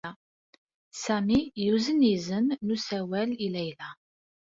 [1.01, 3.89] Sami yuzen izen n usawal i Layla.